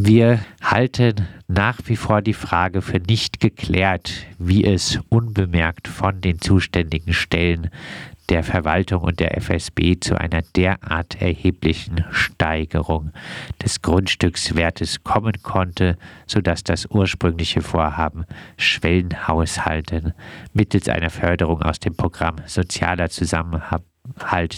Wir 0.00 0.38
halten 0.62 1.26
nach 1.48 1.80
wie 1.86 1.96
vor 1.96 2.22
die 2.22 2.32
Frage 2.32 2.82
für 2.82 3.00
nicht 3.00 3.40
geklärt, 3.40 4.12
wie 4.38 4.64
es 4.64 5.00
unbemerkt 5.08 5.88
von 5.88 6.20
den 6.20 6.40
zuständigen 6.40 7.12
Stellen 7.12 7.68
der 8.28 8.44
Verwaltung 8.44 9.02
und 9.02 9.18
der 9.18 9.36
FSB 9.36 9.98
zu 9.98 10.14
einer 10.14 10.42
derart 10.54 11.20
erheblichen 11.20 12.04
Steigerung 12.12 13.10
des 13.60 13.82
Grundstückswertes 13.82 15.02
kommen 15.02 15.42
konnte, 15.42 15.98
sodass 16.28 16.62
das 16.62 16.86
ursprüngliche 16.86 17.60
Vorhaben 17.60 18.24
Schwellenhaushalten 18.56 20.12
mittels 20.52 20.88
einer 20.88 21.10
Förderung 21.10 21.62
aus 21.62 21.80
dem 21.80 21.96
Programm 21.96 22.36
Sozialer 22.46 23.10
Zusammenhalt 23.10 23.82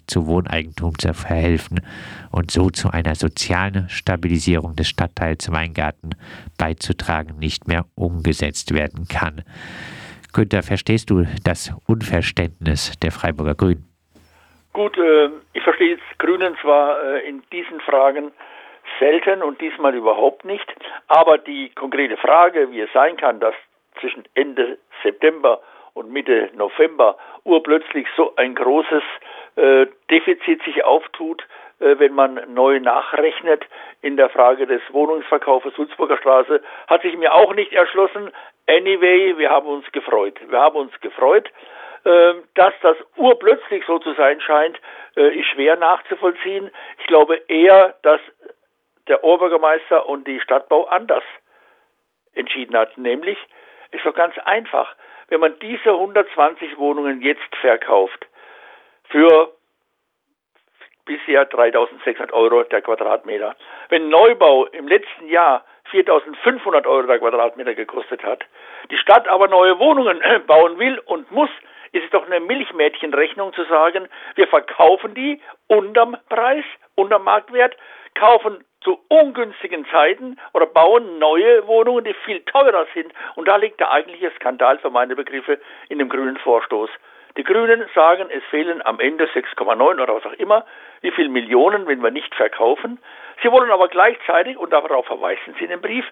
zu 0.07 0.27
Wohneigentum 0.27 0.99
zu 0.99 1.15
verhelfen 1.15 1.81
und 2.33 2.51
so 2.51 2.71
zu 2.71 2.91
einer 2.91 3.15
sozialen 3.15 3.89
Stabilisierung 3.89 4.77
des 4.77 4.89
Stadtteils 4.89 5.51
Weingarten 5.53 6.11
beizutragen, 6.59 7.39
nicht 7.39 7.69
mehr 7.69 7.85
umgesetzt 7.95 8.75
werden 8.75 9.07
kann. 9.09 9.43
Günther, 10.33 10.63
verstehst 10.63 11.11
du 11.11 11.25
das 11.45 11.73
Unverständnis 11.87 12.99
der 13.01 13.11
Freiburger 13.11 13.55
Grünen? 13.55 13.87
Gut, 14.73 14.97
äh, 14.97 15.31
ich 15.53 15.63
verstehe 15.63 15.91
jetzt 15.97 16.19
Grünen 16.19 16.57
zwar 16.63 17.03
äh, 17.03 17.29
in 17.29 17.43
diesen 17.53 17.81
Fragen 17.81 18.31
selten 18.99 19.43
und 19.43 19.61
diesmal 19.61 19.95
überhaupt 19.95 20.45
nicht, 20.45 20.67
aber 21.09 21.39
die 21.39 21.71
konkrete 21.71 22.17
Frage, 22.17 22.71
wie 22.71 22.81
es 22.81 22.93
sein 22.93 23.17
kann, 23.17 23.41
dass 23.41 23.55
zwischen 24.01 24.25
Ende 24.35 24.79
September 25.03 25.61
und 25.95 26.13
Mitte 26.13 26.51
November 26.55 27.17
urplötzlich 27.45 28.07
so 28.17 28.35
ein 28.37 28.55
großes 28.55 29.03
äh, 29.57 29.87
Defizit 30.11 30.63
sich 30.65 30.85
auftut, 30.85 31.47
äh, 31.81 31.99
wenn 31.99 32.15
man 32.15 32.41
neu 32.53 32.81
nachrechnet 32.81 33.65
in 34.03 34.17
der 34.17 34.29
Frage 34.31 34.67
des 34.67 34.83
Wohnungsverkaufes 34.91 35.75
Sulzburger 35.75 36.19
Straße, 36.19 36.63
hat 36.87 37.03
sich 37.03 37.17
mir 37.17 37.35
auch 37.35 37.55
nicht 37.55 37.73
erschlossen. 37.73 38.31
Anyway, 38.67 39.37
wir 39.39 39.51
haben 39.51 39.67
uns 39.67 39.91
gefreut. 39.93 40.39
Wir 40.49 40.61
haben 40.61 40.77
uns 40.77 40.99
gefreut. 41.01 41.51
Ähm, 42.05 42.45
dass 42.55 42.73
das 42.81 42.97
urplötzlich 43.17 43.85
so 43.87 43.99
zu 43.99 44.15
sein 44.15 44.41
scheint, 44.41 44.81
äh, 45.17 45.39
ist 45.39 45.49
schwer 45.49 45.77
nachzuvollziehen. 45.77 46.71
Ich 46.99 47.07
glaube 47.07 47.37
eher, 47.49 47.95
dass 48.03 48.21
der 49.07 49.23
Oberbürgermeister 49.23 50.09
und 50.09 50.27
die 50.27 50.41
Stadtbau 50.41 50.87
anders 50.87 51.25
entschieden 52.35 52.75
hat. 52.75 52.97
Nämlich, 52.97 53.37
ist 53.91 54.07
doch 54.07 54.15
ganz 54.15 54.39
einfach, 54.39 54.95
wenn 55.29 55.41
man 55.41 55.59
diese 55.59 55.91
120 55.91 56.79
Wohnungen 56.79 57.21
jetzt 57.21 57.55
verkauft, 57.61 58.27
für 59.11 59.53
bisher 61.05 61.45
3600 61.45 62.33
Euro 62.33 62.63
der 62.65 62.83
Quadratmeter. 62.83 63.57
Wenn 63.89 64.09
Neubau 64.09 64.67
im 64.67 64.87
letzten 64.87 65.29
Jahr 65.29 65.65
4500 65.91 66.87
Euro 66.87 67.07
der 67.07 67.19
Quadratmeter 67.19 67.75
gekostet 67.75 68.23
hat, 68.23 68.45
die 68.91 68.97
Stadt 68.97 69.27
aber 69.29 69.49
neue 69.49 69.79
Wohnungen 69.79 70.21
bauen 70.47 70.79
will 70.79 70.99
und 71.07 71.31
muss, 71.31 71.51
ist 71.93 72.05
es 72.05 72.11
doch 72.11 72.25
eine 72.27 72.39
Milchmädchenrechnung 72.39 73.53
zu 73.53 73.65
sagen, 73.65 74.09
wir 74.37 74.47
verkaufen 74.47 75.15
die 75.15 75.41
unterm 75.67 76.17
Preis, 76.29 76.65
unterm 76.95 77.25
Marktwert, 77.25 77.77
kaufen 78.15 78.65
zu 78.83 78.99
ungünstigen 79.09 79.85
Zeiten 79.91 80.39
oder 80.53 80.67
bauen 80.67 81.19
neue 81.19 81.67
Wohnungen, 81.67 82.05
die 82.05 82.15
viel 82.25 82.41
teurer 82.43 82.87
sind. 82.95 83.13
Und 83.35 83.49
da 83.49 83.57
liegt 83.57 83.81
der 83.81 83.91
eigentliche 83.91 84.31
Skandal 84.37 84.79
für 84.79 84.91
meine 84.91 85.17
Begriffe 85.17 85.59
in 85.89 85.99
dem 85.99 86.09
grünen 86.09 86.37
Vorstoß. 86.39 86.91
Die 87.37 87.45
Grünen 87.45 87.85
sagen, 87.95 88.29
es 88.31 88.43
fehlen 88.51 88.85
am 88.85 88.99
Ende 89.01 89.27
6,9 89.27 90.03
oder 90.03 90.15
was 90.15 90.27
auch 90.27 90.33
immer, 90.35 90.65
wie 91.01 91.11
viel 91.13 91.29
Millionen, 91.29 91.87
wenn 91.87 92.03
wir 92.03 92.11
nicht 92.11 92.35
verkaufen. 92.35 92.99
Sie 93.43 93.51
wollen 93.51 93.71
aber 93.71 93.89
gleichzeitig, 93.89 94.57
und 94.57 94.73
darauf 94.73 95.07
verweisen 95.07 95.55
Sie 95.59 95.65
in 95.65 95.71
dem 95.71 95.81
Brief, 95.81 96.05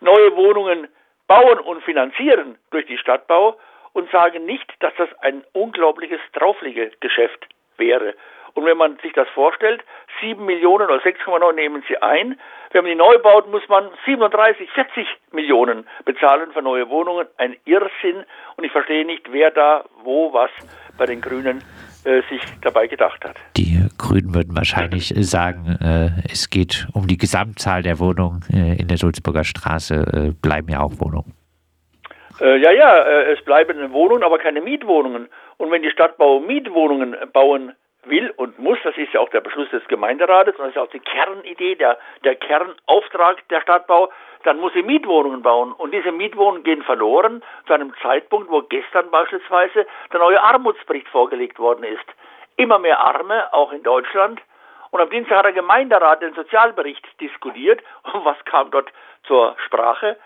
neue 0.00 0.36
Wohnungen 0.36 0.88
bauen 1.26 1.58
und 1.60 1.82
finanzieren 1.82 2.58
durch 2.70 2.86
die 2.86 2.98
Stadtbau 2.98 3.56
und 3.92 4.10
sagen 4.10 4.44
nicht, 4.44 4.70
dass 4.80 4.92
das 4.96 5.08
ein 5.20 5.42
unglaubliches 5.52 6.20
Draufliegegeschäft 6.34 7.46
wäre. 7.78 8.14
Und 8.56 8.64
wenn 8.64 8.78
man 8.78 8.96
sich 9.02 9.12
das 9.12 9.28
vorstellt, 9.34 9.84
7 10.22 10.42
Millionen 10.42 10.86
oder 10.86 11.02
6,9 11.02 11.52
nehmen 11.52 11.84
sie 11.86 11.98
ein. 11.98 12.40
Wenn 12.72 12.84
man 12.84 12.90
die 12.90 12.96
neu 12.96 13.18
baut, 13.18 13.50
muss 13.50 13.68
man 13.68 13.90
37, 14.06 14.70
40 14.70 15.06
Millionen 15.30 15.86
bezahlen 16.06 16.50
für 16.52 16.62
neue 16.62 16.88
Wohnungen. 16.88 17.26
Ein 17.36 17.56
Irrsinn. 17.66 18.24
Und 18.56 18.64
ich 18.64 18.72
verstehe 18.72 19.04
nicht, 19.04 19.30
wer 19.30 19.50
da 19.50 19.84
wo 20.04 20.32
was 20.32 20.50
bei 20.96 21.04
den 21.04 21.20
Grünen 21.20 21.62
äh, 22.04 22.22
sich 22.30 22.40
dabei 22.62 22.86
gedacht 22.86 23.22
hat. 23.26 23.36
Die 23.58 23.86
Grünen 23.98 24.34
würden 24.34 24.56
wahrscheinlich 24.56 25.12
sagen, 25.16 25.76
äh, 25.82 26.32
es 26.32 26.48
geht 26.48 26.86
um 26.94 27.06
die 27.06 27.18
Gesamtzahl 27.18 27.82
der 27.82 27.98
Wohnungen 27.98 28.40
äh, 28.50 28.80
in 28.80 28.88
der 28.88 28.96
Sulzburger 28.96 29.44
Straße, 29.44 29.94
äh, 29.94 30.32
bleiben 30.40 30.70
ja 30.70 30.80
auch 30.80 30.92
Wohnungen. 30.98 31.34
Äh, 32.40 32.56
ja, 32.56 32.70
ja, 32.72 33.02
äh, 33.02 33.34
es 33.34 33.44
bleiben 33.44 33.92
Wohnungen, 33.92 34.22
aber 34.22 34.38
keine 34.38 34.62
Mietwohnungen. 34.62 35.28
Und 35.58 35.70
wenn 35.70 35.82
die 35.82 35.90
Stadtbau 35.90 36.40
Mietwohnungen 36.40 37.14
bauen 37.34 37.74
will 38.08 38.32
und 38.36 38.58
muss, 38.58 38.78
das 38.82 38.96
ist 38.96 39.12
ja 39.12 39.20
auch 39.20 39.28
der 39.30 39.40
Beschluss 39.40 39.68
des 39.70 39.86
Gemeinderates 39.88 40.56
und 40.56 40.66
das 40.66 40.70
ist 40.70 40.78
auch 40.78 40.90
die 40.90 41.00
Kernidee, 41.00 41.74
der, 41.74 41.98
der 42.24 42.36
Kernauftrag 42.36 43.46
der 43.48 43.60
Stadtbau, 43.60 44.10
dann 44.44 44.58
muss 44.60 44.72
sie 44.74 44.82
Mietwohnungen 44.82 45.42
bauen. 45.42 45.72
Und 45.72 45.92
diese 45.92 46.12
Mietwohnungen 46.12 46.62
gehen 46.62 46.82
verloren 46.82 47.42
zu 47.66 47.72
einem 47.72 47.92
Zeitpunkt, 48.02 48.50
wo 48.50 48.62
gestern 48.62 49.10
beispielsweise 49.10 49.86
der 50.12 50.20
neue 50.20 50.42
Armutsbericht 50.42 51.08
vorgelegt 51.08 51.58
worden 51.58 51.84
ist. 51.84 52.04
Immer 52.56 52.78
mehr 52.78 53.00
Arme, 53.00 53.52
auch 53.52 53.72
in 53.72 53.82
Deutschland. 53.82 54.40
Und 54.90 55.00
am 55.00 55.10
Dienstag 55.10 55.38
hat 55.38 55.44
der 55.46 55.52
Gemeinderat 55.52 56.22
den 56.22 56.34
Sozialbericht 56.34 57.04
diskutiert. 57.20 57.82
Und 58.12 58.24
was 58.24 58.42
kam 58.44 58.70
dort 58.70 58.90
zur 59.24 59.56
Sprache? 59.66 60.16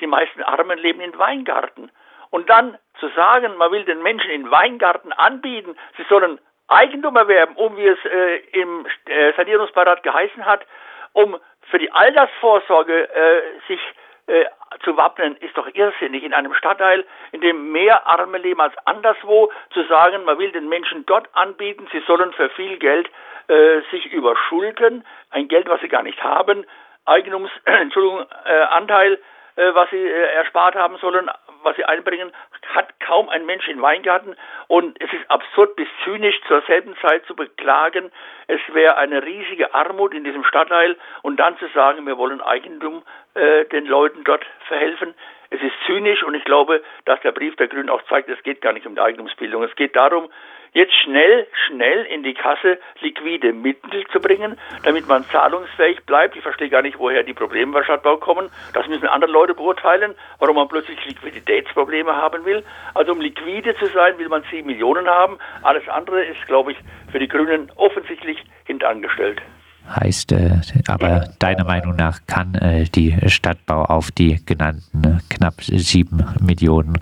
Die 0.00 0.06
meisten 0.06 0.42
Armen 0.42 0.78
leben 0.78 1.00
in 1.00 1.18
Weingarten. 1.18 1.90
Und 2.30 2.48
dann 2.48 2.78
zu 3.00 3.08
sagen, 3.08 3.56
man 3.56 3.72
will 3.72 3.84
den 3.84 4.02
Menschen 4.02 4.30
in 4.30 4.50
Weingarten 4.50 5.12
anbieten, 5.12 5.76
sie 5.96 6.04
sollen 6.08 6.38
Eigentum 6.70 7.16
erwerben, 7.16 7.56
um, 7.56 7.76
wie 7.76 7.86
es 7.86 7.98
äh, 8.04 8.36
im 8.52 8.86
äh, 9.06 9.32
Sanierungsbeirat 9.34 10.02
geheißen 10.02 10.44
hat, 10.46 10.64
um 11.12 11.36
für 11.70 11.78
die 11.78 11.90
Altersvorsorge 11.90 13.08
äh, 13.10 13.42
sich 13.68 13.80
äh, 14.26 14.44
zu 14.84 14.96
wappnen, 14.96 15.36
ist 15.36 15.56
doch 15.56 15.68
irrsinnig. 15.74 16.22
In 16.22 16.32
einem 16.32 16.54
Stadtteil, 16.54 17.04
in 17.32 17.40
dem 17.40 17.72
mehr 17.72 18.06
Arme 18.06 18.38
leben 18.38 18.60
als 18.60 18.74
anderswo, 18.84 19.50
zu 19.72 19.82
sagen, 19.84 20.24
man 20.24 20.38
will 20.38 20.52
den 20.52 20.68
Menschen 20.68 21.04
dort 21.06 21.28
anbieten, 21.34 21.88
sie 21.90 22.00
sollen 22.06 22.32
für 22.32 22.48
viel 22.50 22.78
Geld 22.78 23.10
äh, 23.48 23.80
sich 23.90 24.06
überschulden, 24.12 25.04
ein 25.30 25.48
Geld, 25.48 25.68
was 25.68 25.80
sie 25.80 25.88
gar 25.88 26.04
nicht 26.04 26.22
haben, 26.22 26.64
Eignums, 27.04 27.50
Entschuldigung, 27.64 28.24
äh, 28.44 28.52
Anteil, 28.52 29.18
äh, 29.56 29.74
was 29.74 29.90
sie 29.90 30.06
erspart 30.08 30.76
haben 30.76 30.96
sollen, 30.98 31.28
was 31.62 31.76
sie 31.76 31.84
einbringen, 31.84 32.32
hat 32.74 32.98
kaum 33.00 33.28
ein 33.28 33.46
Mensch 33.46 33.68
in 33.68 33.82
Weingarten. 33.82 34.36
Und 34.68 35.00
es 35.00 35.12
ist 35.12 35.30
absurd 35.30 35.76
bis 35.76 35.88
zynisch 36.04 36.40
zur 36.48 36.62
selben 36.62 36.96
Zeit 37.02 37.24
zu 37.26 37.34
beklagen, 37.34 38.10
es 38.46 38.60
wäre 38.72 38.96
eine 38.96 39.24
riesige 39.24 39.74
Armut 39.74 40.14
in 40.14 40.24
diesem 40.24 40.44
Stadtteil 40.44 40.96
und 41.22 41.38
dann 41.38 41.56
zu 41.58 41.68
sagen, 41.68 42.06
wir 42.06 42.18
wollen 42.18 42.40
Eigentum 42.40 43.02
äh, 43.34 43.64
den 43.66 43.86
Leuten 43.86 44.24
dort 44.24 44.44
verhelfen. 44.66 45.14
Es 45.50 45.60
ist 45.60 45.72
zynisch 45.84 46.22
und 46.22 46.34
ich 46.34 46.44
glaube, 46.44 46.80
dass 47.06 47.20
der 47.22 47.32
Brief 47.32 47.56
der 47.56 47.66
Grünen 47.66 47.90
auch 47.90 48.02
zeigt, 48.08 48.28
es 48.28 48.40
geht 48.44 48.60
gar 48.60 48.72
nicht 48.72 48.86
um 48.86 48.94
die 48.94 49.00
Eigentumsbildung. 49.00 49.64
Es 49.64 49.74
geht 49.74 49.96
darum, 49.96 50.30
jetzt 50.72 50.94
schnell, 51.02 51.48
schnell 51.66 52.04
in 52.04 52.22
die 52.22 52.34
Kasse 52.34 52.78
liquide 53.00 53.52
Mittel 53.52 54.06
zu 54.12 54.20
bringen, 54.20 54.56
damit 54.84 55.08
man 55.08 55.24
zahlungsfähig 55.24 56.06
bleibt. 56.06 56.36
Ich 56.36 56.42
verstehe 56.42 56.68
gar 56.68 56.82
nicht, 56.82 57.00
woher 57.00 57.24
die 57.24 57.34
Probleme 57.34 57.72
bei 57.72 57.82
Stadtbau 57.82 58.18
kommen. 58.18 58.48
Das 58.74 58.86
müssen 58.86 59.08
andere 59.08 59.32
Leute 59.32 59.54
beurteilen, 59.54 60.14
warum 60.38 60.54
man 60.54 60.68
plötzlich 60.68 61.04
Liquiditätsprobleme 61.04 62.14
haben 62.14 62.44
will. 62.44 62.64
Also 62.94 63.10
um 63.10 63.20
liquide 63.20 63.74
zu 63.74 63.86
sein, 63.86 64.18
will 64.18 64.28
man 64.28 64.44
10 64.44 64.64
Millionen 64.64 65.08
haben. 65.08 65.38
Alles 65.62 65.88
andere 65.88 66.24
ist, 66.24 66.46
glaube 66.46 66.72
ich, 66.72 66.78
für 67.10 67.18
die 67.18 67.28
Grünen 67.28 67.72
offensichtlich 67.74 68.38
hintangestellt. 68.66 69.42
Heißt 69.88 70.32
äh, 70.32 70.60
aber 70.88 71.24
deiner 71.38 71.64
Meinung 71.64 71.96
nach 71.96 72.20
kann 72.26 72.54
äh, 72.54 72.84
die 72.84 73.16
Stadtbau 73.28 73.84
auf 73.84 74.10
die 74.10 74.44
genannten 74.44 75.04
äh, 75.04 75.34
knapp 75.34 75.54
7 75.60 76.24
Millionen 76.40 76.98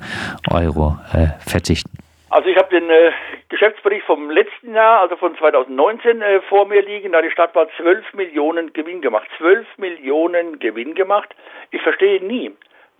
Euro 0.50 0.98
verzichten? 1.40 1.98
Also 2.30 2.50
ich 2.50 2.56
habe 2.56 2.68
den 2.68 2.90
äh, 2.90 3.10
Geschäftsbericht 3.48 4.04
vom 4.04 4.30
letzten 4.30 4.74
Jahr, 4.74 5.00
also 5.00 5.16
von 5.16 5.36
2019, 5.36 6.20
äh, 6.20 6.40
vor 6.42 6.66
mir 6.66 6.82
liegen. 6.82 7.12
Da 7.12 7.18
hat 7.18 7.24
die 7.24 7.30
Stadtbau 7.30 7.66
12 7.78 8.12
Millionen 8.12 8.72
Gewinn 8.74 9.00
gemacht. 9.00 9.26
12 9.38 9.66
Millionen 9.78 10.58
Gewinn 10.58 10.94
gemacht. 10.94 11.34
Ich 11.70 11.80
verstehe 11.80 12.22
nie, 12.22 12.50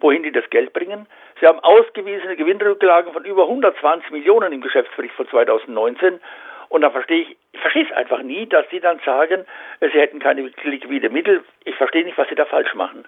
wohin 0.00 0.22
die 0.22 0.32
das 0.32 0.48
Geld 0.48 0.72
bringen. 0.72 1.06
Sie 1.40 1.46
haben 1.46 1.60
ausgewiesene 1.60 2.36
Gewinnrücklagen 2.36 3.12
von 3.12 3.24
über 3.24 3.42
120 3.42 4.10
Millionen 4.10 4.52
im 4.52 4.62
Geschäftsbericht 4.62 5.14
von 5.14 5.28
2019. 5.28 6.20
Und 6.69 6.82
da 6.82 6.91
verstehe 6.91 7.23
ich, 7.23 7.37
ich 7.53 7.61
verstehe 7.61 7.85
es 7.85 7.93
einfach 7.93 8.23
nie, 8.23 8.47
dass 8.47 8.67
sie 8.70 8.81
dann 8.81 9.00
sagen, 9.05 9.44
sie 9.81 9.99
hätten 9.99 10.19
keine 10.19 10.43
liquide 10.43 11.11
Mittel. 11.11 11.43
Ich 11.65 11.75
verstehe 11.76 12.05
nicht, 12.05 12.19
was 12.19 12.29
sie 12.29 12.35
da 12.35 12.44
falsch 12.44 12.75
machen. 12.75 13.05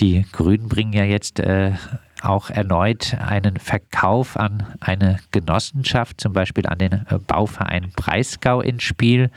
Die 0.00 0.24
Grünen 0.32 0.68
bringen 0.68 0.92
ja 0.92 1.04
jetzt 1.04 1.38
äh, 1.38 1.72
auch 2.22 2.50
erneut 2.50 3.14
einen 3.20 3.58
Verkauf 3.58 4.36
an 4.36 4.74
eine 4.80 5.18
Genossenschaft, 5.30 6.20
zum 6.20 6.32
Beispiel 6.32 6.66
an 6.66 6.78
den 6.78 6.92
äh, 6.92 7.18
Bauverein 7.26 7.92
Breisgau 7.96 8.60
ins 8.60 8.82
Spiel. 8.82 9.30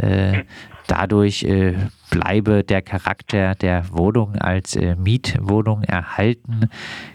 Äh, 0.00 0.44
dadurch 0.88 1.42
äh, 1.44 1.74
bleibe 2.10 2.64
der 2.64 2.82
Charakter 2.82 3.54
der 3.54 3.84
Wohnung 3.92 4.36
als 4.36 4.76
äh, 4.76 4.94
Mietwohnung 4.96 5.82
erhalten. 5.82 6.70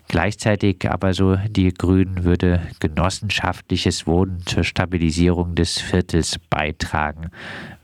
Gleichzeitig 0.08 0.90
aber 0.90 1.14
so 1.14 1.38
die 1.48 1.74
Grünen 1.74 2.24
würde 2.24 2.62
genossenschaftliches 2.80 4.06
Wohnen 4.08 4.42
zur 4.46 4.64
Stabilisierung 4.64 5.56
des 5.56 5.80
Viertels 5.80 6.40
beitragen. 6.50 7.32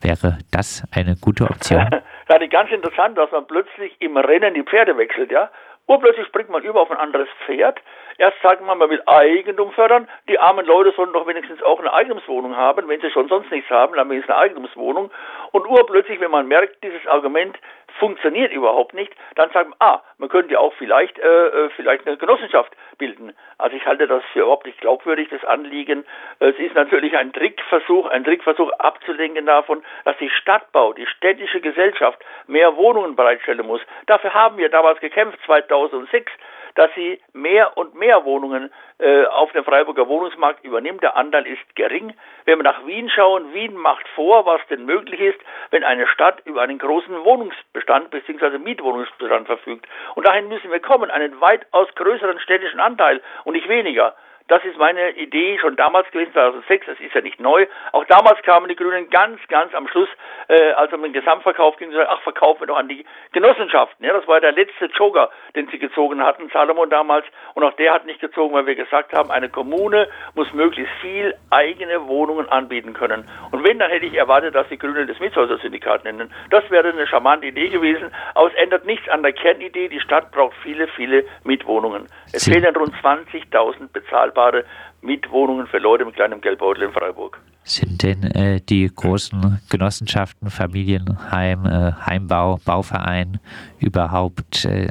Wäre 0.01 0.39
das 0.51 0.83
eine 0.91 1.15
gute 1.15 1.45
Option? 1.45 1.89
Ja, 2.29 2.45
ganz 2.47 2.71
interessant, 2.71 3.17
dass 3.17 3.31
man 3.31 3.47
plötzlich 3.47 3.93
im 3.99 4.17
Rennen 4.17 4.53
die 4.53 4.63
Pferde 4.63 4.97
wechselt, 4.97 5.31
ja. 5.31 5.49
Urplötzlich 5.87 6.27
springt 6.27 6.49
man 6.49 6.63
über 6.63 6.81
auf 6.81 6.91
ein 6.91 6.97
anderes 6.97 7.29
Pferd. 7.45 7.79
Erst 8.17 8.41
sagt 8.41 8.61
man, 8.61 8.77
man 8.77 8.89
will 8.89 9.01
Eigentum 9.05 9.71
fördern. 9.71 10.07
Die 10.27 10.37
armen 10.37 10.65
Leute 10.65 10.91
sollen 10.91 11.13
doch 11.13 11.25
wenigstens 11.27 11.63
auch 11.63 11.79
eine 11.79 11.93
Eigentumswohnung 11.93 12.57
haben. 12.57 12.89
Wenn 12.89 12.99
sie 12.99 13.09
schon 13.09 13.29
sonst 13.29 13.49
nichts 13.51 13.69
haben, 13.69 13.95
dann 13.95 14.09
wenigstens 14.09 14.35
eine 14.35 14.43
Eigentumswohnung. 14.43 15.11
Und 15.51 15.65
urplötzlich, 15.65 16.19
wenn 16.19 16.31
man 16.31 16.47
merkt, 16.47 16.83
dieses 16.83 17.07
Argument 17.07 17.57
funktioniert 17.99 18.51
überhaupt 18.51 18.93
nicht, 18.93 19.13
dann 19.35 19.49
sagt 19.51 19.69
man, 19.69 19.77
ah, 19.79 20.01
man 20.17 20.29
könnte 20.29 20.53
ja 20.53 20.59
auch 20.59 20.73
vielleicht, 20.73 21.19
äh, 21.19 21.47
äh 21.47 21.69
vielleicht 21.75 22.07
eine 22.07 22.17
Genossenschaft 22.17 22.71
bilden. 22.97 23.33
Also 23.57 23.75
ich 23.75 23.85
halte 23.85 24.07
das 24.07 24.23
für 24.33 24.41
überhaupt 24.41 24.65
nicht 24.65 24.79
glaubwürdig, 24.81 25.29
das 25.29 25.43
Anliegen. 25.43 26.05
Es 26.39 26.57
ist 26.57 26.75
natürlich 26.75 27.15
ein 27.17 27.33
Trickversuch, 27.33 28.07
ein 28.07 28.23
Trickversuch 28.23 28.71
abzulenken 28.79 29.45
davon, 29.45 29.83
dass 30.05 30.17
die 30.17 30.29
Stadtbau, 30.29 30.93
die 30.93 31.05
städtische 31.05 31.61
Gesellschaft 31.61 32.19
mehr 32.47 32.75
Wohnungen 32.75 33.15
bereitstellen 33.15 33.65
muss. 33.65 33.81
Dafür 34.05 34.33
haben 34.33 34.57
wir 34.57 34.69
damals 34.69 34.99
gekämpft, 34.99 35.39
2006 35.45 36.31
dass 36.77 36.93
sie 36.93 37.19
mehr 37.33 37.75
und 37.75 37.95
mehr 37.95 38.23
Wohnungen 38.23 38.71
äh, 38.99 39.25
auf 39.25 39.51
dem 39.51 39.63
Freiburger 39.63 40.07
Wohnungsmarkt 40.07 40.63
übernimmt. 40.63 41.01
Der 41.01 41.17
Anteil 41.17 41.45
ist 41.47 41.75
gering. 41.75 42.13
Wenn 42.45 42.59
wir 42.59 42.63
nach 42.63 42.85
Wien 42.85 43.09
schauen, 43.09 43.51
Wien 43.53 43.75
macht 43.75 44.07
vor, 44.09 44.45
was 44.45 44.61
denn 44.69 44.85
möglich 44.85 45.19
ist, 45.19 45.39
wenn 45.71 45.83
eine 45.83 46.07
Stadt 46.07 46.41
über 46.45 46.61
einen 46.61 46.77
großen 46.77 47.23
Wohnungsbestand 47.23 48.11
bzw. 48.11 48.59
Mietwohnungsbestand 48.59 49.47
verfügt. 49.47 49.87
Und 50.13 50.27
dahin 50.27 50.47
müssen 50.49 50.71
wir 50.71 50.79
kommen, 50.79 51.09
einen 51.09 51.41
weitaus 51.41 51.87
größeren 51.95 52.39
städtischen 52.39 52.79
Anteil 52.79 53.21
und 53.43 53.53
nicht 53.53 53.67
weniger. 53.67 54.15
Das 54.47 54.63
ist 54.63 54.77
meine 54.77 55.11
Idee 55.11 55.57
schon 55.59 55.75
damals 55.75 56.09
gewesen, 56.11 56.31
2006, 56.31 56.85
das 56.85 56.99
ist 57.01 57.13
ja 57.13 57.19
nicht 57.19 57.37
neu. 57.41 57.67
Auch 57.91 58.05
damals 58.05 58.41
kamen 58.43 58.69
die 58.69 58.77
Grünen 58.77 59.09
ganz, 59.09 59.41
ganz 59.49 59.73
am 59.75 59.89
Schluss, 59.89 60.07
äh, 60.47 60.71
als 60.71 60.89
es 60.89 60.97
um 60.97 61.03
den 61.03 61.11
Gesamtverkauf 61.11 61.75
ging, 61.75 61.89
gesagt, 61.89 62.09
ach, 62.09 62.21
verkaufen 62.21 62.61
wir 62.61 62.67
doch 62.67 62.77
an 62.77 62.87
die 62.87 63.05
Genossenschaften. 63.33 64.05
Ja, 64.05 64.13
das 64.13 64.25
war 64.25 64.39
der 64.39 64.53
letzte 64.53 64.85
Joker, 64.85 65.31
den 65.53 65.67
sie 65.67 65.79
gezogen 65.79 66.23
hatten, 66.23 66.49
Salomon 66.53 66.89
damals. 66.89 67.25
Und 67.55 67.65
auch 67.65 67.73
der 67.73 67.93
hat 67.93 68.05
nicht 68.05 68.21
gezogen, 68.21 68.53
weil 68.53 68.65
wir 68.65 68.75
gesagt 68.75 69.11
haben, 69.11 69.31
eine 69.31 69.49
Kommune 69.49 70.07
muss 70.33 70.51
möglichst 70.53 70.93
viel 71.01 71.35
eigene 71.49 72.07
Wohnungen 72.07 72.47
anbieten 72.47 72.93
können. 72.93 73.29
Und 73.51 73.67
wenn, 73.67 73.79
dann 73.79 73.91
hätte 73.91 74.05
ich 74.05 74.13
erwartet, 74.13 74.55
dass 74.55 74.69
die 74.69 74.77
Grünen 74.77 75.07
das 75.07 75.19
Mietshäuser-Syndikat 75.19 76.05
nennen. 76.05 76.33
Das 76.51 76.63
wäre 76.71 76.87
eine 76.87 77.05
charmante 77.05 77.47
Idee 77.47 77.67
gewesen. 77.67 78.11
Aber 78.33 78.47
es 78.47 78.53
ändert 78.53 78.85
nichts 78.85 79.09
an 79.09 79.23
der 79.23 79.33
Kernidee. 79.33 79.89
Die 79.89 79.99
Stadt 79.99 80.31
braucht 80.31 80.55
viele, 80.63 80.87
viele 80.87 81.25
Mietwohnungen. 81.43 82.07
Es 82.31 82.45
fehlen 82.45 82.73
rund 82.73 82.93
20.000 82.95 83.91
bezahlbare 83.91 84.36
bezahlbare 84.37 84.63
Mietwohnungen 85.01 85.67
für 85.67 85.79
Leute 85.79 86.05
mit 86.05 86.15
kleinem 86.15 86.41
Geldbeutel 86.41 86.83
in 86.83 86.91
Freiburg. 86.91 87.39
Sind 87.63 88.03
denn 88.03 88.23
äh, 88.23 88.61
die 88.61 88.89
großen 88.93 89.59
Genossenschaften, 89.69 90.49
Familienheim, 90.49 91.65
äh, 91.65 91.91
Heimbau, 92.05 92.57
Bauverein 92.65 93.39
überhaupt 93.79 94.65
äh, 94.65 94.87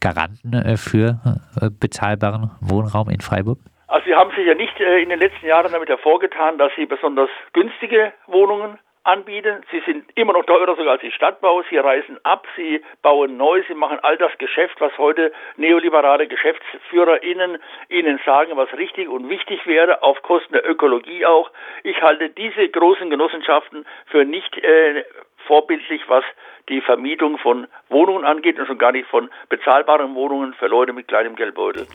Garanten 0.00 0.52
äh, 0.54 0.76
für 0.76 1.18
äh, 1.60 1.70
bezahlbaren 1.70 2.50
Wohnraum 2.60 3.10
in 3.10 3.20
Freiburg? 3.20 3.58
Also 3.88 4.06
sie 4.06 4.14
haben 4.14 4.30
sich 4.30 4.46
ja 4.46 4.54
nicht 4.54 4.78
äh, 4.78 5.02
in 5.02 5.08
den 5.08 5.18
letzten 5.18 5.46
Jahren 5.46 5.72
damit 5.72 5.88
hervorgetan, 5.88 6.58
dass 6.58 6.70
sie 6.76 6.86
besonders 6.86 7.30
günstige 7.52 8.12
Wohnungen 8.28 8.78
anbieten. 9.04 9.64
Sie 9.70 9.80
sind 9.80 10.06
immer 10.14 10.32
noch 10.32 10.44
teurer 10.44 10.76
sogar 10.76 10.92
als 10.92 11.00
die 11.00 11.12
Stadtbau. 11.12 11.62
Sie 11.70 11.76
reisen 11.76 12.18
ab, 12.22 12.46
sie 12.56 12.82
bauen 13.02 13.36
neu, 13.36 13.62
sie 13.66 13.74
machen 13.74 13.98
all 14.02 14.16
das 14.16 14.36
Geschäft, 14.38 14.80
was 14.80 14.96
heute 14.98 15.32
neoliberale 15.56 16.26
GeschäftsführerInnen 16.26 17.58
ihnen 17.88 18.20
sagen, 18.24 18.56
was 18.56 18.72
richtig 18.74 19.08
und 19.08 19.28
wichtig 19.28 19.66
wäre, 19.66 20.02
auf 20.02 20.20
Kosten 20.22 20.52
der 20.52 20.68
Ökologie 20.68 21.24
auch. 21.26 21.50
Ich 21.82 22.00
halte 22.02 22.30
diese 22.30 22.68
großen 22.68 23.10
Genossenschaften 23.10 23.86
für 24.06 24.24
nicht 24.24 24.56
äh, 24.58 25.04
vorbildlich, 25.46 26.02
was 26.08 26.24
die 26.68 26.80
Vermietung 26.80 27.38
von 27.38 27.66
Wohnungen 27.88 28.24
angeht 28.24 28.58
und 28.58 28.66
schon 28.66 28.78
gar 28.78 28.92
nicht 28.92 29.08
von 29.08 29.30
bezahlbaren 29.48 30.14
Wohnungen 30.14 30.54
für 30.54 30.66
Leute 30.66 30.92
mit 30.92 31.08
kleinem 31.08 31.36
Geldbeutel. 31.36 31.86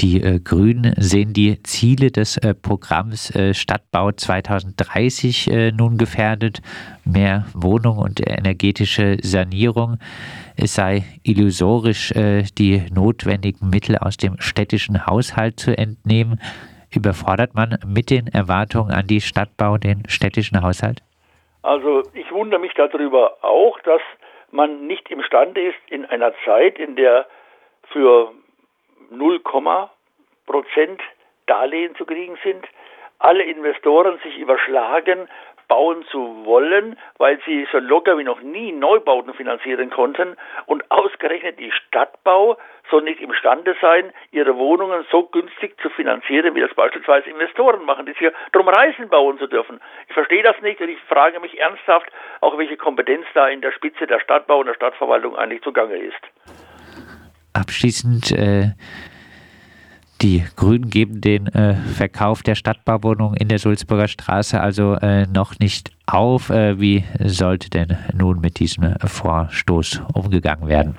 Die 0.00 0.20
äh, 0.20 0.40
Grünen 0.40 0.92
sehen 0.98 1.32
die 1.32 1.62
Ziele 1.62 2.10
des 2.10 2.36
äh, 2.36 2.54
Programms 2.54 3.34
äh, 3.34 3.54
Stadtbau 3.54 4.12
2030 4.12 5.50
äh, 5.50 5.72
nun 5.72 5.96
gefährdet. 5.96 6.60
Mehr 7.06 7.46
Wohnung 7.54 7.96
und 7.98 8.20
energetische 8.20 9.16
Sanierung. 9.22 9.96
Es 10.54 10.74
sei 10.74 11.04
illusorisch, 11.24 12.12
äh, 12.12 12.42
die 12.58 12.82
notwendigen 12.94 13.70
Mittel 13.70 13.96
aus 13.96 14.18
dem 14.18 14.38
städtischen 14.38 15.06
Haushalt 15.06 15.58
zu 15.58 15.76
entnehmen. 15.76 16.40
Überfordert 16.94 17.54
man 17.54 17.78
mit 17.86 18.10
den 18.10 18.26
Erwartungen 18.26 18.90
an 18.90 19.06
die 19.06 19.22
Stadtbau 19.22 19.78
den 19.78 20.02
städtischen 20.08 20.62
Haushalt? 20.62 21.00
Also 21.62 22.02
ich 22.12 22.30
wundere 22.32 22.60
mich 22.60 22.74
darüber 22.74 23.42
auch, 23.42 23.80
dass 23.80 24.02
man 24.50 24.86
nicht 24.86 25.10
imstande 25.10 25.60
ist, 25.62 25.78
in 25.88 26.04
einer 26.04 26.32
Zeit, 26.44 26.78
in 26.78 26.96
der 26.96 27.26
für 27.92 28.32
0, 29.10 29.40
Prozent 30.46 31.00
Darlehen 31.46 31.94
zu 31.96 32.04
kriegen 32.04 32.36
sind, 32.42 32.64
alle 33.18 33.44
Investoren 33.44 34.18
sich 34.22 34.36
überschlagen, 34.38 35.28
bauen 35.68 36.04
zu 36.10 36.44
wollen, 36.44 36.96
weil 37.18 37.40
sie 37.44 37.66
so 37.72 37.78
locker 37.78 38.18
wie 38.18 38.24
noch 38.24 38.40
nie 38.40 38.72
Neubauten 38.72 39.34
finanzieren 39.34 39.90
konnten 39.90 40.36
und 40.66 40.88
ausgerechnet 40.90 41.58
die 41.58 41.72
Stadtbau 41.72 42.56
soll 42.90 43.02
nicht 43.02 43.20
imstande 43.20 43.74
sein, 43.80 44.12
ihre 44.30 44.56
Wohnungen 44.56 45.04
so 45.10 45.24
günstig 45.24 45.76
zu 45.80 45.90
finanzieren, 45.90 46.54
wie 46.54 46.60
das 46.60 46.74
beispielsweise 46.74 47.30
Investoren 47.30 47.84
machen, 47.84 48.06
die 48.06 48.12
sich 48.12 48.20
ja 48.20 48.30
darum 48.52 48.68
reisen 48.68 49.08
bauen 49.08 49.38
zu 49.38 49.48
dürfen. 49.48 49.80
Ich 50.08 50.14
verstehe 50.14 50.42
das 50.42 50.60
nicht 50.60 50.80
und 50.80 50.88
ich 50.88 51.00
frage 51.08 51.40
mich 51.40 51.58
ernsthaft, 51.58 52.10
auch 52.40 52.56
welche 52.58 52.76
Kompetenz 52.76 53.26
da 53.34 53.48
in 53.48 53.60
der 53.60 53.72
Spitze 53.72 54.06
der 54.06 54.20
Stadtbau 54.20 54.60
und 54.60 54.66
der 54.66 54.74
Stadtverwaltung 54.74 55.36
eigentlich 55.36 55.62
zugange 55.62 55.96
ist. 55.96 56.65
Abschließend 57.56 58.32
äh 58.32 58.72
die 60.22 60.42
Grünen 60.56 60.88
geben 60.88 61.20
den 61.20 61.46
äh, 61.48 61.74
Verkauf 61.74 62.42
der 62.42 62.54
Stadtbauwohnung 62.54 63.34
in 63.34 63.48
der 63.48 63.58
Sulzburger 63.58 64.08
Straße 64.08 64.58
also 64.58 64.94
äh, 64.94 65.26
noch 65.26 65.58
nicht 65.58 65.90
auf. 66.06 66.48
Äh, 66.48 66.80
wie 66.80 67.04
sollte 67.22 67.68
denn 67.68 67.98
nun 68.14 68.40
mit 68.40 68.58
diesem 68.58 68.94
Vorstoß 68.98 70.00
umgegangen 70.14 70.68
werden? 70.68 70.96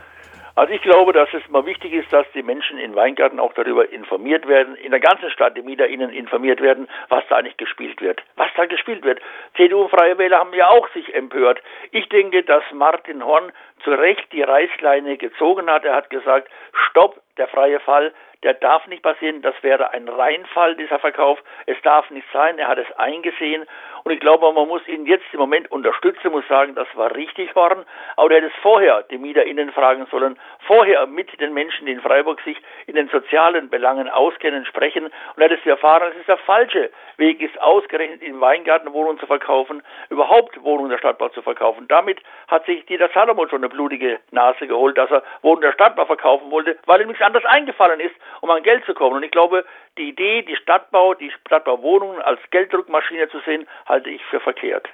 Also 0.58 0.74
ich 0.74 0.82
glaube, 0.82 1.14
dass 1.14 1.32
es 1.36 1.48
mal 1.50 1.68
wichtig 1.68 1.94
ist, 1.94 2.12
dass 2.12 2.26
die 2.34 2.42
Menschen 2.42 2.80
in 2.80 2.96
Weingarten 2.96 3.40
auch 3.40 3.54
darüber 3.54 3.92
informiert 3.92 4.48
werden, 4.48 4.76
in 4.78 4.90
der 4.90 5.00
ganzen 5.00 5.30
Stadt, 5.30 5.56
die 5.56 5.62
MieterInnen 5.62 6.10
informiert 6.10 6.62
werden, 6.62 6.88
was 7.10 7.24
da 7.30 7.36
eigentlich 7.36 7.58
gespielt 7.58 8.02
wird. 8.02 8.24
Was 8.38 8.48
da 8.56 8.66
gespielt 8.66 9.04
wird. 9.04 9.22
CDU 9.56 9.84
und 9.84 9.92
Freie 9.92 10.18
Wähler 10.18 10.40
haben 10.40 10.56
ja 10.56 10.68
auch 10.70 10.90
sich 10.96 11.14
empört. 11.14 11.62
Ich 11.92 12.10
denke, 12.10 12.42
dass 12.42 12.64
Martin 12.74 13.24
Horn 13.24 13.52
zu 13.84 13.92
Recht 13.92 14.34
die 14.34 14.42
Reißleine 14.42 15.18
gezogen 15.18 15.70
hat. 15.70 15.86
Er 15.86 15.94
hat 15.94 16.10
gesagt, 16.10 16.50
stopp, 16.90 17.22
der 17.38 17.48
freie 17.50 17.80
Fall, 17.80 18.12
der 18.42 18.56
darf 18.56 18.88
nicht 18.88 19.04
passieren. 19.04 19.44
Das 19.44 19.56
wäre 19.62 19.92
ein 19.92 20.08
Reinfall, 20.08 20.76
dieser 20.76 20.98
Verkauf. 20.98 21.40
Es 21.68 21.78
darf 21.84 22.10
nicht 22.10 22.28
sein. 22.34 22.58
Er 22.58 22.68
hat 22.68 22.80
es 22.80 22.92
eingesehen. 22.98 23.66
Und 24.08 24.14
ich 24.14 24.22
glaube, 24.22 24.50
man 24.54 24.70
muss 24.70 24.88
ihn 24.88 25.06
jetzt 25.06 25.26
im 25.34 25.40
Moment 25.42 25.70
unterstützen, 25.70 26.32
muss 26.32 26.48
sagen, 26.48 26.76
das 26.76 26.88
war 26.94 27.14
richtig, 27.14 27.54
Horn. 27.56 27.84
Aber 28.16 28.32
er 28.32 28.38
hätte 28.38 28.48
es 28.48 28.62
vorher 28.62 29.04
die 29.12 29.18
MieterInnen 29.18 29.70
fragen 29.74 30.08
sollen, 30.10 30.40
vorher 30.66 31.06
mit 31.08 31.38
den 31.42 31.54
Menschen, 31.54 31.88
die 31.88 31.92
in 31.92 32.00
Freiburg 32.00 32.40
sich 32.44 32.56
in 32.86 32.96
den 32.96 33.10
sozialen 33.10 33.70
Belangen 33.70 34.08
auskennen, 34.08 34.64
sprechen. 34.64 35.08
Und 35.08 35.12
er 35.36 35.50
hätte 35.50 35.56
es 35.56 35.66
erfahren, 35.66 36.04
dass 36.04 36.16
es 36.16 36.26
der 36.26 36.38
falsche 36.38 36.90
Weg 37.18 37.42
ist, 37.42 37.62
ausgerechnet 37.62 38.22
in 38.22 38.40
Weingarten 38.40 38.94
Wohnungen 38.94 39.20
zu 39.20 39.26
verkaufen, 39.26 39.84
überhaupt 40.10 40.64
Wohnungen 40.64 40.90
der 40.90 41.00
Stadtbau 41.00 41.28
zu 41.28 41.42
verkaufen. 41.42 41.86
Damit 41.90 42.22
hat 42.48 42.66
sich 42.66 42.86
Dieter 42.86 43.10
Salomon 43.14 43.50
schon 43.50 43.60
eine 43.60 43.68
blutige 43.68 44.20
Nase 44.32 44.68
geholt, 44.68 44.98
dass 44.98 45.12
er 45.12 45.22
Wohnungen 45.42 45.64
der 45.64 45.74
Stadtbau 45.74 46.06
verkaufen 46.06 46.50
wollte, 46.50 46.78
weil 46.86 47.02
ihm 47.02 47.10
nichts 47.10 47.22
anderes 47.22 47.44
eingefallen 47.44 48.00
ist 48.00 48.16
um 48.42 48.50
an 48.50 48.64
Geld 48.64 48.86
zu 48.86 48.94
kommen. 48.94 49.18
Und 49.18 49.24
ich 49.24 49.32
glaube, 49.32 49.66
die 49.98 50.10
Idee, 50.10 50.44
die 50.44 50.56
Stadtbau, 50.56 51.14
die 51.14 51.32
Stadtbauwohnungen 51.32 52.22
als 52.22 52.40
Gelddruckmaschine 52.52 53.30
zu 53.30 53.40
sehen, 53.40 53.68
halte 53.98 54.10
ich 54.12 54.22
für 54.30 54.40
verkehrt. 54.40 54.88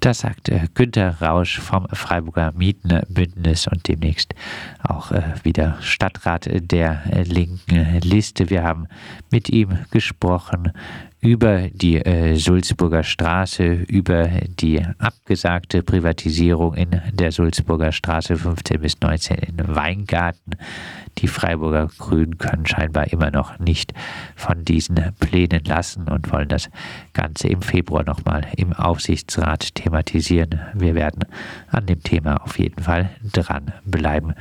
Das 0.00 0.20
sagt 0.20 0.48
äh, 0.48 0.66
Günter 0.74 1.20
Rausch 1.22 1.60
vom 1.60 1.86
Freiburger 1.88 2.52
Mietenbündnis 2.56 3.68
und 3.68 3.86
demnächst 3.88 4.34
auch 4.82 5.12
äh, 5.12 5.22
wieder 5.44 5.78
Stadtrat 5.80 6.48
der 6.50 7.04
äh, 7.10 7.22
linken 7.22 8.00
Liste. 8.00 8.50
Wir 8.50 8.64
haben 8.64 8.88
mit 9.30 9.48
ihm 9.48 9.78
gesprochen 9.92 10.72
über 11.24 11.68
die 11.72 11.96
äh, 11.96 12.36
Sulzburger 12.36 13.02
Straße, 13.02 13.64
über 13.88 14.28
die 14.60 14.82
abgesagte 14.98 15.82
Privatisierung 15.82 16.74
in 16.74 17.00
der 17.12 17.32
Sulzburger 17.32 17.92
Straße 17.92 18.36
15 18.36 18.80
bis 18.80 19.00
19 19.00 19.38
in 19.38 19.74
Weingarten. 19.74 20.52
Die 21.18 21.28
Freiburger 21.28 21.88
Grünen 21.98 22.36
können 22.36 22.66
scheinbar 22.66 23.10
immer 23.10 23.30
noch 23.30 23.58
nicht 23.58 23.94
von 24.36 24.66
diesen 24.66 25.14
Plänen 25.18 25.64
lassen 25.64 26.08
und 26.08 26.30
wollen 26.30 26.48
das 26.48 26.68
Ganze 27.14 27.48
im 27.48 27.62
Februar 27.62 28.04
nochmal 28.04 28.46
im 28.56 28.74
Aufsichtsrat 28.74 29.74
thematisieren. 29.74 30.60
Wir 30.74 30.94
werden 30.94 31.24
an 31.70 31.86
dem 31.86 32.02
Thema 32.02 32.42
auf 32.42 32.58
jeden 32.58 32.82
Fall 32.82 33.08
dranbleiben. 33.32 34.32